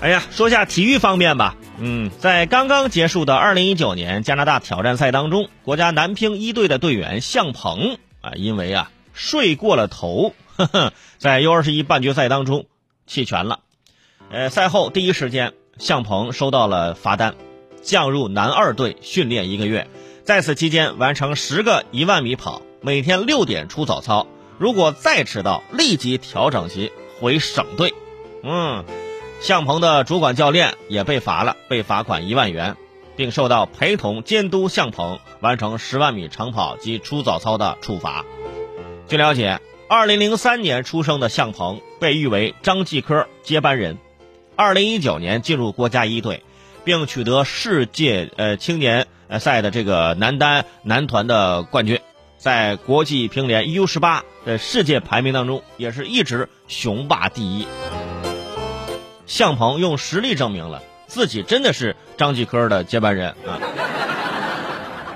[0.00, 1.56] 哎呀，说下体育方面吧。
[1.78, 12.64] 嗯，在刚刚结束的2019年加拿大挑战赛当中，国家男乒一队的队员向鹏啊，因为啊睡过了头， 呵呵，在 U21 半决赛当中
[13.06, 13.60] 弃权了。
[14.30, 17.34] 呃，赛后第一时间，向鹏收到了罚单，
[17.82, 19.86] 降入男二队训练一个月，
[20.24, 24.26] 在此期间完成十个一万米跑，每天六点出早操。
[24.56, 27.92] 如果再迟到，立即调整其回省队。
[28.42, 28.82] 嗯。
[29.40, 32.76] 向鹏的主管教练也被罚了，被罚款一万元，
[33.16, 38.26] 并受到陪同监督向鹏完成十万米长跑及出早操的处罚。
[39.08, 43.96] 据了解，二零零三年出生的向鹏被誉为张继科接班人，
[44.56, 46.44] 二零一九年进入国家一队，
[46.84, 51.98] 并取得世界呃青年呃赛的这个男单男团的冠军，
[52.36, 57.66] 在国际乒联 U 十八的世界排名当中也是一直雄霸第一。
[59.30, 63.62] 向鹏用实力证明了自己真的是张继科的接班人啊！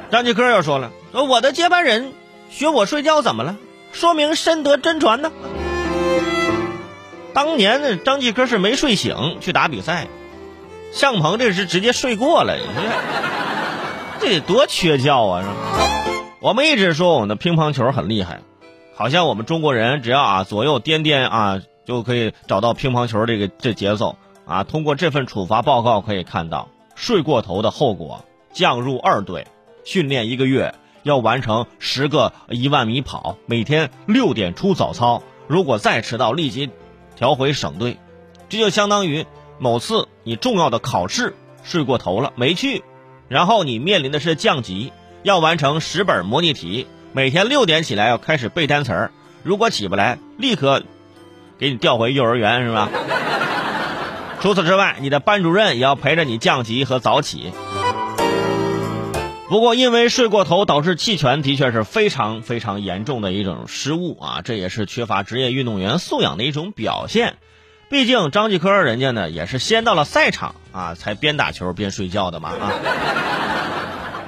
[0.08, 2.12] 张继科又说了：“说我的接班人
[2.48, 3.56] 学我睡觉怎么了？
[3.92, 5.32] 说明深得真传呢。”
[7.34, 10.06] 当年呢，张继科是没睡醒去打比赛，
[10.92, 12.56] 向鹏这是直接睡过了，
[14.20, 15.42] 这得多缺觉啊！
[16.38, 18.42] 我们一直说我们的乒乓球很厉害，
[18.94, 21.58] 好像我们中国人只要啊左右颠颠啊。
[21.84, 24.64] 就可以找到乒乓球这个这节奏啊！
[24.64, 29.46] 通过这份处罚报告可以看到，睡过头的后果：降入二队，
[29.84, 35.22] 训练一个月，要完成十个一万米跑，每天六点出早操。
[35.46, 36.70] 如果再迟到，立即
[37.16, 37.98] 调回省队。
[38.48, 39.26] 这就相当于
[39.58, 42.82] 某次你重要的考试睡过头了没去，
[43.28, 49.12] 然后你面临的是降级，要完成十本模拟题，每天六点起来要开始背单词儿。
[49.42, 50.82] 如果起不来，立刻。
[51.64, 52.90] 给你调回幼儿园是吧？
[54.42, 57.54] 除此之外，你的班主任也要陪着你降级和早起。
[59.48, 64.42] 不过，因为睡过头导致弃权，的确是非常非常严重的一种失误啊！
[64.44, 67.36] 这也是缺乏职业运动员素养的一种表现。
[67.88, 72.72] 毕竟张继科人家呢也是先到了赛场啊，才边打球边睡觉的嘛啊。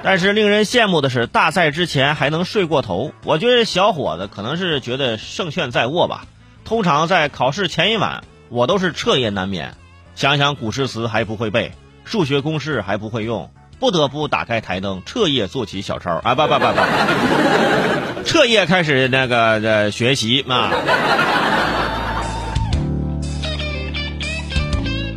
[0.01, 6.25] 但是令人羡慕的是，大赛之前还能睡过头，我觉得小伙子可能是觉得胜券在握吧。
[6.67, 9.73] 通常在考试前一晚，我都是彻夜难眠，
[10.15, 11.71] 想想古诗词还不会背，
[12.03, 16.35] 数学公式还不会用，不得不打开台灯，彻夜做起小抄啊！
[16.35, 20.69] 不不不不，彻夜开始那个的学习嘛。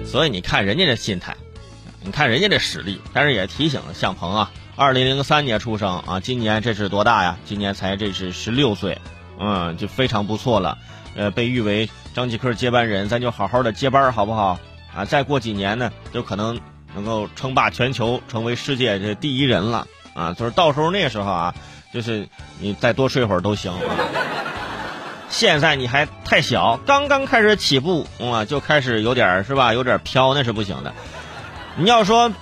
[0.06, 1.37] 所以你看人家这心态，
[2.05, 7.37] 你看人家这实力，但是也提醒了向鹏啊，二零零三年出生啊，今年这是多大呀？
[7.44, 8.97] 今年才这是十六岁，
[9.41, 10.78] 嗯，就非常不错了。
[11.15, 14.59] 呃，被誉为张继科接班人，咱就好好的接班好不好？
[14.94, 16.59] 啊，再过几年呢，就可能
[16.94, 20.34] 能够称霸全球，成为世界这第一人了啊！
[20.34, 21.54] 就是到时候那时候啊，
[21.94, 22.28] 就是
[22.59, 23.72] 你再多睡会儿都行。
[25.28, 29.72] 现在你还太小，刚刚开始起步啊，就开始有点是吧？
[29.72, 30.93] 有点飘，那是不行的。
[31.76, 32.32] 你要说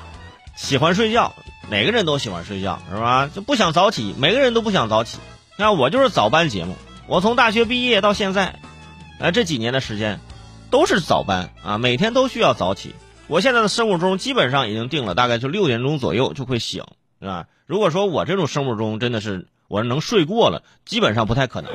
[0.57, 1.35] 喜欢睡觉，
[1.69, 3.29] 每个人都喜欢睡觉是吧？
[3.35, 5.19] 就不想早起，每个人都不想早起。
[5.59, 6.75] 那我就是早班节目。
[7.09, 8.55] 我从大学毕业到现在，
[9.19, 10.21] 呃，这几年的时间，
[10.71, 12.95] 都是早班啊，每天都需要早起。
[13.29, 16.85] 我现在的生物钟基本上已经定了，大概就六点钟左右就会醒，
[17.19, 17.47] 是吧？
[17.65, 21.73] 如果说我这种生物钟真的是我能睡过了，基本上不太可能，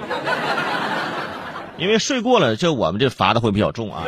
[1.78, 4.04] 因为睡过了，这我们这罚的会比较重啊。